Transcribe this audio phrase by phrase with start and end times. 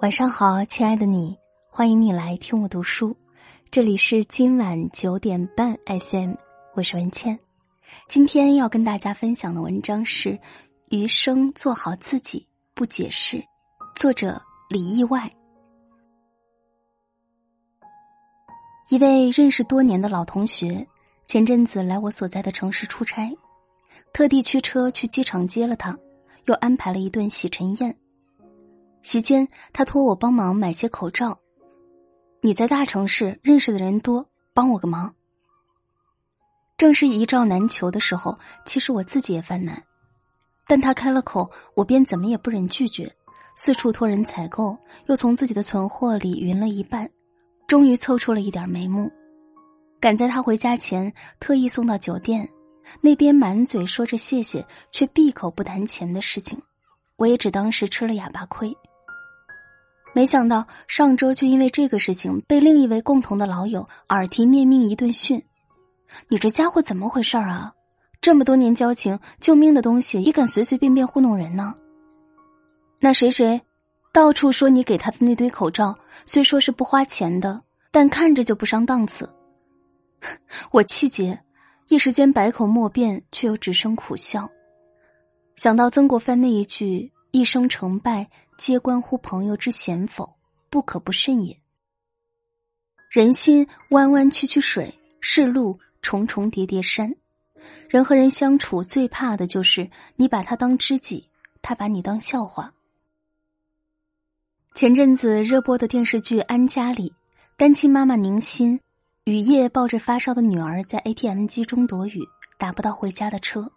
[0.00, 1.36] 晚上好，亲爱的你，
[1.68, 3.16] 欢迎你来听我读书。
[3.68, 6.34] 这里是今晚九点半 FM，
[6.74, 7.36] 我是文倩。
[8.06, 10.30] 今天要跟大家分享的文章是
[10.90, 13.38] 《余生做好自己，不解释》，
[13.96, 15.28] 作者李意外。
[18.90, 20.86] 一位认识多年的老同学，
[21.26, 23.36] 前阵子来我所在的城市出差，
[24.12, 25.98] 特地驱车去机场接了他，
[26.44, 27.92] 又安排了一顿洗尘宴。
[29.02, 31.38] 席间，他托我帮忙买些口罩。
[32.40, 35.14] 你在大城市认识的人多，帮我个忙。
[36.76, 39.82] 正是一罩难求的时候，其实我自己也犯难，
[40.66, 43.12] 但他开了口，我便怎么也不忍拒绝，
[43.56, 47.10] 四处托人采购，又从自己的存货里匀了一半，
[47.66, 49.10] 终于凑出了一点眉目，
[49.98, 52.48] 赶在他回家前特意送到酒店，
[53.00, 56.62] 那边满嘴说着谢谢，却闭口不谈钱的事情，
[57.16, 58.72] 我也只当是吃了哑巴亏。
[60.14, 65.40] 没想到上周却因为这个事情被另一位共同的老友耳提面命一顿训
[66.28, 67.72] ：“你这家伙怎么回事啊？
[68.20, 71.74] 这么多年交情，救命的东西也敢随随便便糊弄人呢？”
[72.98, 73.60] 那谁谁，
[74.12, 77.62] 到处说你给他的那堆口罩，虽说是不花钱的，
[77.92, 79.28] 但看着就不上档次。
[80.72, 81.38] 我气结，
[81.88, 84.48] 一时间百口莫辩，却又只剩苦笑。
[85.54, 87.12] 想到曾国藩那一句。
[87.30, 88.26] 一生成败，
[88.58, 90.36] 皆关乎朋友之贤否，
[90.68, 91.56] 不可不慎也。
[93.08, 97.14] 人心弯弯曲曲水，世路重重叠叠山。
[97.88, 101.30] 人和人相处，最怕的就是你把他当知己，
[101.62, 102.74] 他把你当笑话。
[104.74, 107.14] 前阵子热播的电视剧《安家》里，
[107.56, 108.80] 单亲妈妈宁心
[109.22, 112.26] 雨夜抱着发烧的女儿在 ATM 机中躲雨，
[112.58, 113.70] 打不到回家的车。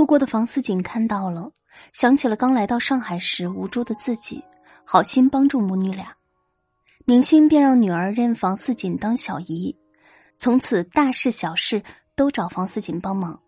[0.00, 1.52] 路过的房司警看到了。
[1.92, 4.42] 想起了刚来到上海时无助的自己，
[4.82, 6.16] 好心帮助母女俩，
[7.04, 9.76] 宁心便让女儿认房四锦当小姨，
[10.38, 11.82] 从此大事小事
[12.16, 13.38] 都找房四锦帮忙。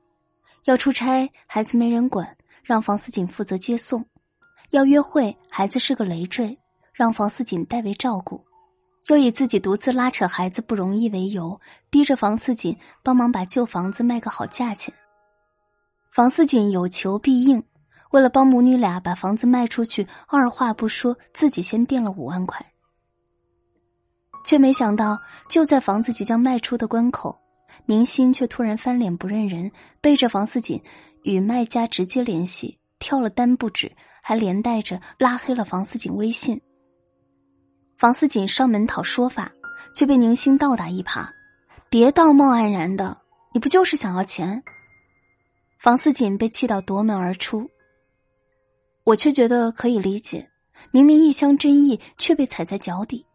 [0.64, 4.02] 要出差，孩子没人管，让房四锦负责接送；
[4.72, 6.54] 要约会，孩子是个累赘，
[6.92, 8.44] 让房四锦代为照顾。
[9.06, 14.92] 又以自己独自拉扯孩子不容易为由，逼着房四锦帮忙把旧房子卖个好价钱。
[16.12, 17.62] 房四锦有求必应。
[18.10, 22.64] 为了帮母女俩把房子卖出去，二话不说，自己先垫了五万块。
[24.44, 25.18] 却没想到，
[25.48, 27.40] 就在房子即将卖出的关口，
[27.86, 30.78] 宁心却突然翻脸不认人，背着房思锦
[31.22, 33.90] 与卖家直接联系，跳了单不止，
[34.22, 36.60] 还连带着拉黑了房思锦微信。
[37.96, 39.50] 房思锦上门讨说法，
[39.96, 41.26] 却被宁心倒打一耙
[41.88, 43.16] ：“别道貌岸然的，
[43.54, 44.62] 你不就是想要钱？”
[45.82, 47.68] 房思锦被气到夺门而出。
[49.02, 50.48] 我却觉得可以理解，
[50.92, 53.26] 明明一腔真意却被踩在脚底，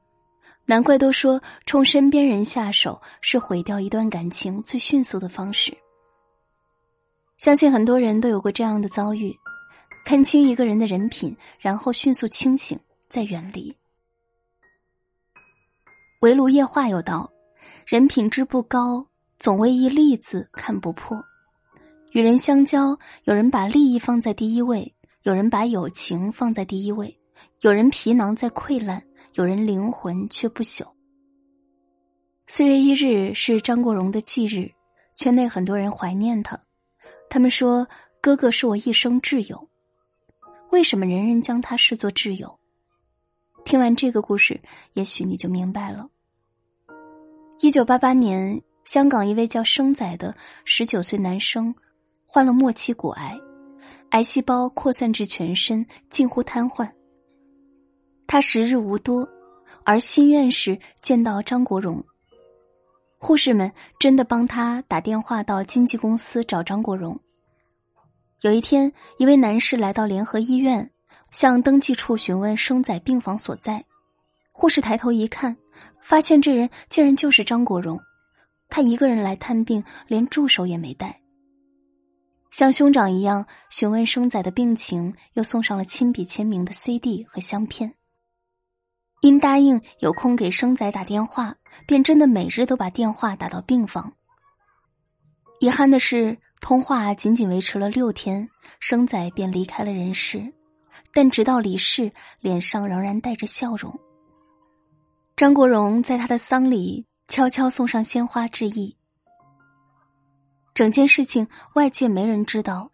[0.66, 5.78] 难怪都说冲身边人下手是毁掉一段感情最迅速的方式。
[7.38, 9.36] 相信很多人都有过这样的遭遇：
[10.06, 12.80] 看清一个人的人品，然后迅速清醒，
[13.10, 13.76] 再远离。
[16.22, 17.30] 围炉夜话有道：
[17.86, 19.06] 人品质不高，
[19.38, 21.22] 总为一利字看不破。
[22.12, 24.94] 与人相交，有人把利益放在第一位。
[25.24, 27.14] 有人把友情放在第一位，
[27.60, 29.04] 有人皮囊在溃烂，
[29.34, 30.88] 有人灵魂却不朽。
[32.48, 34.72] 四月一日是张国荣的忌日，
[35.18, 36.58] 圈内很多人怀念他。
[37.30, 37.86] 他们说
[38.22, 39.68] ：“哥哥是我一生挚友。”
[40.72, 42.58] 为什么人人将他视作挚友？
[43.66, 44.58] 听完这个故事，
[44.94, 46.08] 也许你就明白了。
[47.60, 51.76] 一九八八年，香港一位叫生仔的十九岁男生，
[52.28, 53.36] 患了末期骨癌。
[54.12, 56.90] 癌细胞扩散至全身，近乎瘫痪。
[58.28, 59.28] 他时日无多，
[59.84, 62.04] 而心愿是见到张国荣。
[63.18, 67.20] 护士们真的帮他打电话到经纪公司找张国荣。
[68.42, 70.90] 有一天，一位男士来到联合医院，
[71.32, 73.84] 向登记处询问生仔病房所在。
[74.52, 75.56] 护士抬头一看，
[76.02, 78.00] 发现这人竟然就是张国荣。
[78.70, 81.20] 他一个人来探病，连助手也没带。
[82.58, 87.94] 像兄长一样询问生仔的病情，又送上了亲笔签名的 CD 和相片。
[89.22, 91.56] 因答应有空给生仔打电话，
[91.86, 94.12] 便真的每日都把电话打到病房。
[95.60, 98.50] 遗憾的是，通话仅仅维持了六天，
[98.80, 100.52] 生仔便离开了人世。
[101.14, 103.96] 但直到离世，脸上仍然带着笑容。
[105.36, 108.98] 张国荣在他的丧礼悄悄送上鲜花致意。
[110.78, 112.92] 整件事情外界没人知道，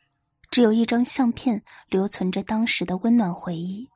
[0.49, 3.89] 只有一张相片留存着当时的温暖回忆。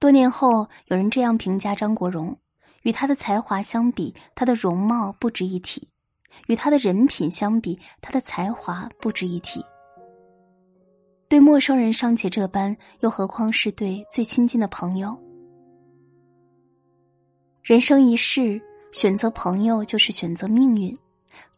[0.00, 2.36] 多年后，有人这样评价张国荣：
[2.82, 5.86] 与他的才华相比，他的容貌不值一提；
[6.48, 9.64] 与他的人品相比，他的才华不值一提。
[11.28, 15.16] 对陌生人尚且这般，又何况是对最亲近的朋友？
[17.62, 20.92] 人生一世，选择朋友就是选择命运。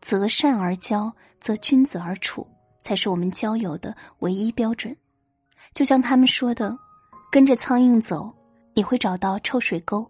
[0.01, 2.47] 择善而交，择君子而处，
[2.81, 4.97] 才是我们交友的唯一标准。
[5.73, 6.77] 就像他们说的
[7.31, 8.33] ：“跟着苍蝇走，
[8.75, 10.05] 你会找到臭水沟；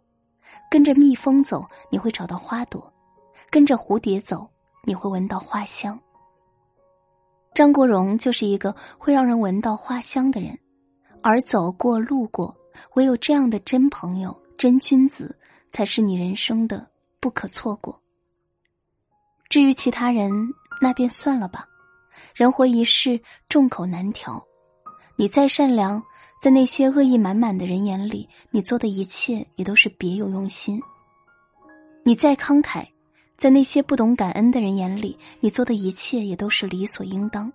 [0.71, 2.81] 跟着蜜蜂走，你会找到花朵；
[3.51, 4.49] 跟着蝴蝶走，
[4.85, 5.99] 你会闻到花香。”
[7.55, 10.57] 张国荣就是一个会让人闻到花香的人，
[11.23, 12.55] 而走过路过，
[12.95, 15.35] 唯有这样的真朋友、真君子，
[15.71, 16.87] 才是你人生的
[17.19, 17.99] 不可错过。
[19.49, 21.67] 至于其他人，那便算了吧。
[22.35, 24.45] 人活一世，众口难调。
[25.17, 26.03] 你再善良，
[26.43, 30.79] 在那些恶意满满的人眼里，你做的一切也都是别有用心；
[32.05, 32.87] 你再慷慨，
[33.39, 37.51] 在那些不懂感恩的人眼里，你做的一切也都是理所应当。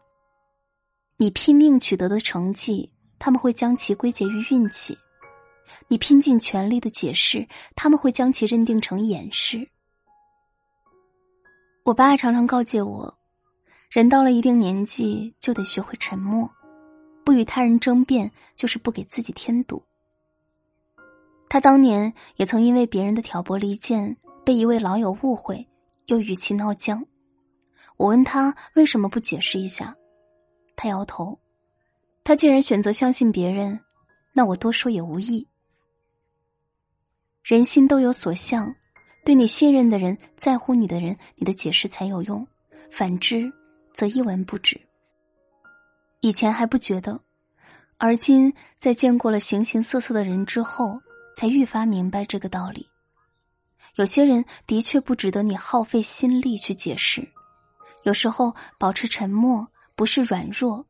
[1.17, 2.89] 你拼命取得的成绩，
[3.19, 4.95] 他们会将其归结于运气；
[5.88, 9.69] 你拼尽全力的解释，他们会将其认定成掩饰。
[11.83, 13.17] 我爸常常告诫我，
[13.89, 16.47] 人到了一定年纪就得学会沉默，
[17.25, 19.83] 不与他人争辩，就是不给自己添堵。
[21.49, 25.67] 他当年也曾因为别人的挑拨离间，被一位老友误会，
[26.05, 27.03] 又与其闹僵。
[27.97, 29.95] 我问他为什么不解释一下，
[30.75, 31.37] 他摇头。
[32.23, 33.79] 他既然选择相信别人，
[34.33, 35.47] 那我多说也无益。
[37.43, 38.75] 人心都有所向。
[39.23, 42.44] 对你信任的人，在乎你的人，你的解释才有用；
[42.89, 43.51] 反之，
[43.94, 44.79] 则一文不值。
[46.21, 47.19] 以前还不觉得，
[47.97, 51.00] 而今在见过了形形色色的人之后，
[51.35, 52.88] 才愈发明白这个道理。
[53.95, 57.27] 有些人的确不值得你耗费心力去解释。
[58.03, 60.83] 有时候保持沉默，不是软弱，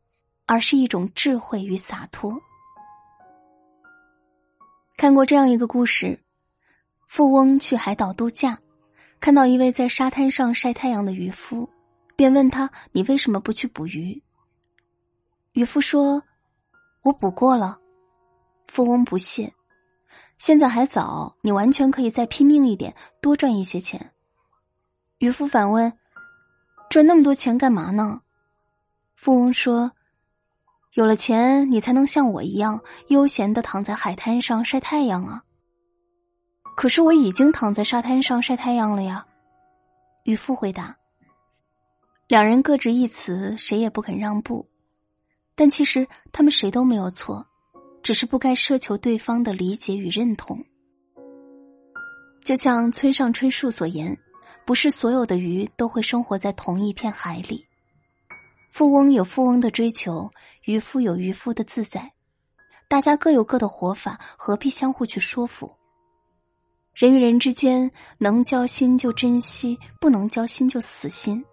[0.45, 2.39] 而是一种智慧与洒脱。
[4.95, 6.17] 看过这样一个故事。
[7.11, 8.57] 富翁去海岛度假，
[9.19, 11.69] 看到一位在沙滩上晒太阳的渔夫，
[12.15, 14.23] 便问他：“你为什么不去捕鱼？”
[15.51, 16.23] 渔夫说
[17.03, 17.77] ：“我捕过了。”
[18.65, 19.53] 富翁不屑
[20.39, 24.13] ：“现在还早，你完全可以再拼命一点，多赚一些钱。”
[25.19, 25.91] 渔夫反问
[26.89, 28.21] ：“赚那么多钱干嘛呢？”
[29.17, 29.91] 富翁说
[30.95, 35.43] ：“有了钱，你才能像我一样悠闲的躺在海滩上晒太阳啊。”
[36.81, 39.23] 可是我已经躺在沙滩上晒太阳了呀，
[40.23, 40.97] 渔夫回答。
[42.27, 44.67] 两人各执一词，谁也不肯让步，
[45.53, 47.45] 但其实他们谁都没有错，
[48.01, 50.59] 只是不该奢求对方的理解与认同。
[52.43, 54.17] 就像村上春树所言，
[54.65, 57.63] 不是所有的鱼都会生活在同一片海里。
[58.71, 60.31] 富翁有富翁的追求，
[60.65, 62.11] 渔夫有渔夫的自在，
[62.87, 65.71] 大家各有各的活法，何必相互去说服？
[66.93, 71.43] 人与人之间，能交心就珍惜，不能交心就死心。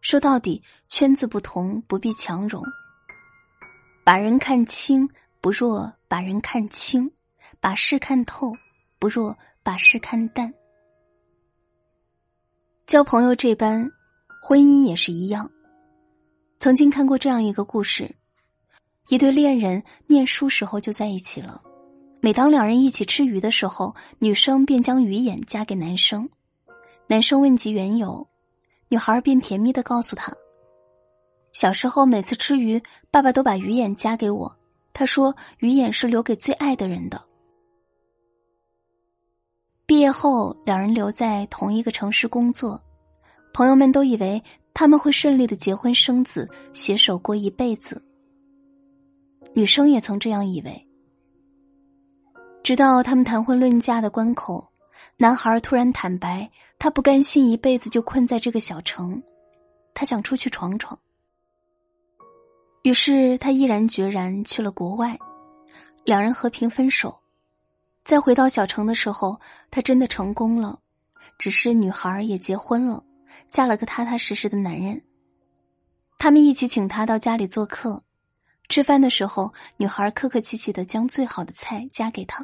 [0.00, 2.62] 说到底，圈子不同，不必强融。
[4.04, 5.08] 把人看清，
[5.40, 7.08] 不若把人看清；
[7.60, 8.52] 把事看透，
[8.98, 10.52] 不若把事看淡。
[12.84, 13.88] 交朋友这般，
[14.42, 15.48] 婚姻也是一样。
[16.58, 18.12] 曾经看过这样一个故事：
[19.06, 21.62] 一对恋人念书时候就在一起了。
[22.24, 26.30] 每当两人一起吃鱼的时候，女生便将鱼眼夹给男生。
[27.08, 28.24] 男生问及缘由，
[28.88, 30.32] 女孩便甜蜜的告诉他
[31.52, 34.56] ：“小时候每次吃鱼，爸爸都把鱼眼夹给我。
[34.92, 37.20] 他说鱼眼是留给最爱的人的。”
[39.84, 42.80] 毕业后，两人留在同一个城市工作，
[43.52, 44.40] 朋友们都以为
[44.72, 48.00] 他们会顺利的结婚生子，携手过一辈子。
[49.54, 50.88] 女生也曾这样以为。
[52.62, 54.70] 直到他们谈婚论嫁的关口，
[55.16, 59.20] 男孩突然坦白，他不甘心一辈子就困在这个小城，
[59.94, 60.96] 他想出去闯闯。
[62.82, 65.18] 于是他毅然决然去了国外，
[66.04, 67.18] 两人和平分手。
[68.04, 69.40] 再回到小城的时候，
[69.70, 70.78] 他真的成功了，
[71.38, 73.02] 只是女孩也结婚了，
[73.50, 75.02] 嫁了个踏踏实实的男人。
[76.18, 78.04] 他们一起请他到家里做客。
[78.72, 82.42] 吃饭的时候，女孩客客气气的将最好的菜夹给他。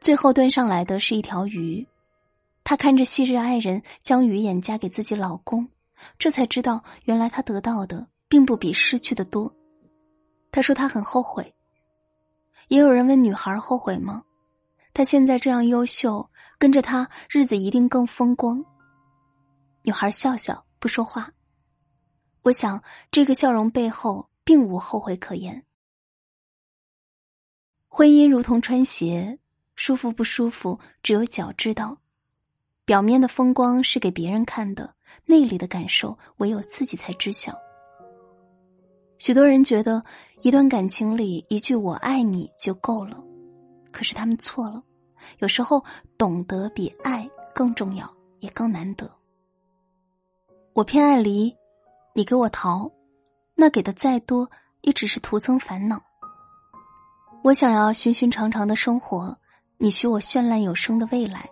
[0.00, 1.86] 最后端上来的是一条鱼，
[2.64, 5.68] 他看着昔日爱人将鱼眼夹给自己老公，
[6.18, 9.48] 这才知道原来他得到的并不比失去的多。
[10.50, 11.54] 他说他很后悔，
[12.66, 14.24] 也有人问女孩后悔吗？
[14.92, 16.28] 她现在这样优秀，
[16.58, 18.60] 跟着他日子一定更风光。
[19.84, 21.30] 女孩笑笑不说话。
[22.42, 25.64] 我想这个笑容背后并无后悔可言。
[27.88, 29.38] 婚姻如同穿鞋，
[29.74, 31.98] 舒服不舒服只有脚知道。
[32.84, 37.56] 表面的风光是给别人看的，内里的感受唯有自己才知晓。
[39.18, 40.04] 许多人觉得
[40.40, 43.22] 一段感情里一句“我爱你”就够了，
[43.90, 44.82] 可是他们错了。
[45.38, 45.82] 有时候
[46.18, 49.10] 懂得比爱更重要，也更难得。
[50.74, 51.56] 我偏爱梨，
[52.12, 52.90] 你给我桃，
[53.54, 54.50] 那给的再多
[54.82, 56.02] 也只是徒增烦恼。
[57.42, 59.36] 我想要寻寻常常的生活，
[59.78, 61.48] 你许我绚烂有声的未来。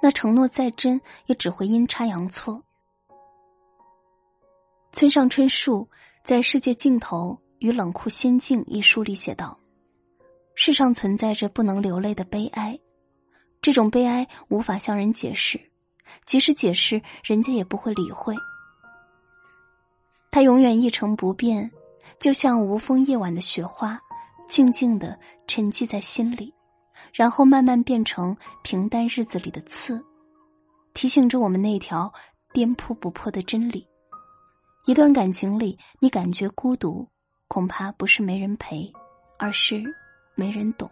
[0.00, 2.62] 那承诺再真，也只会阴差阳错。
[4.92, 5.88] 村上春树
[6.24, 9.58] 在《世界尽头与冷酷仙境》一书里写道
[10.54, 12.78] ：“世上存在着不能流泪的悲哀，
[13.60, 15.60] 这种悲哀无法向人解释，
[16.24, 18.36] 即使解释，人家也不会理会。
[20.30, 21.70] 它永远一成不变，
[22.18, 24.00] 就像无风夜晚的雪花，
[24.48, 26.52] 静静的沉寂在心里。”
[27.14, 30.04] 然后慢慢变成平淡日子里的刺，
[30.94, 32.12] 提醒着我们那条
[32.52, 33.86] 颠扑不破的真理：
[34.84, 37.08] 一段感情里，你感觉孤独，
[37.46, 38.92] 恐怕不是没人陪，
[39.38, 39.82] 而是
[40.34, 40.90] 没人懂。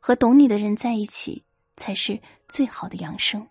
[0.00, 1.44] 和懂你的人在一起，
[1.76, 3.46] 才是最好的养生。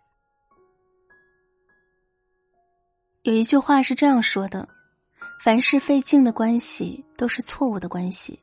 [3.23, 4.67] 有一句话是这样说的：
[5.39, 8.37] 凡是费劲的关系，都是错误的关系。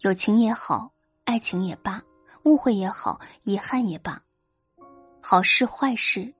[0.00, 0.92] 友情也好，
[1.24, 2.02] 爱情也罢。
[2.42, 4.20] 误会也好，遗憾也罢，
[5.22, 6.30] 好事坏事，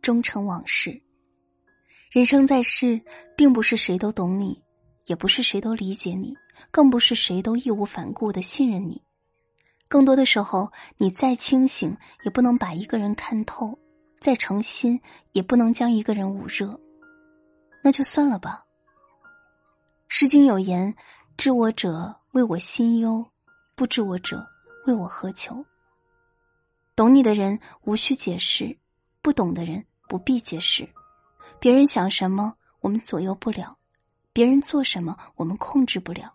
[0.00, 1.00] 终成往事。
[2.12, 3.00] 人生在世，
[3.36, 4.62] 并不是谁都懂你，
[5.06, 6.36] 也不是谁都理解你，
[6.70, 9.02] 更不是谁都义无反顾的信任你。
[9.88, 13.76] 更多的时候，你再清醒，也不能把一个人看透；
[14.20, 15.00] 再诚心，
[15.32, 16.78] 也不能将一个人捂热。
[17.82, 18.64] 那就算了吧。
[20.08, 20.94] 《诗经》有言
[21.36, 23.24] ：“知我者，为我心忧；
[23.74, 24.46] 不知我者。”
[24.86, 25.62] 为我何求？
[26.96, 28.74] 懂你的人无需解释，
[29.20, 30.88] 不懂的人不必解释。
[31.60, 33.76] 别人想什么，我们左右不了；
[34.32, 36.32] 别人做什么，我们控制不了。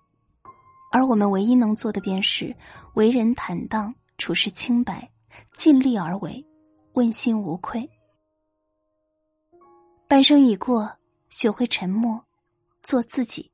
[0.91, 2.55] 而我们唯一能做的，便是
[2.93, 5.09] 为人坦荡，处事清白，
[5.53, 6.45] 尽力而为，
[6.93, 7.89] 问心无愧。
[10.07, 10.95] 半生已过，
[11.33, 12.23] 学会沉默，
[12.83, 13.49] 做自己，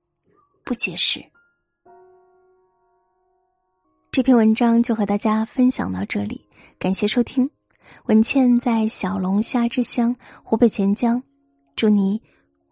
[0.65, 1.23] 不解释。
[4.11, 6.45] 这篇文章就和大家分享到这里，
[6.77, 7.49] 感谢收听。
[8.07, 11.23] 文倩在小龙虾之乡湖北潜江，
[11.77, 12.21] 祝你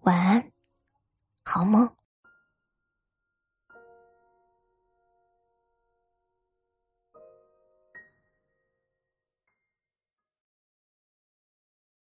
[0.02, 0.52] 晚安，
[1.42, 1.97] 好梦。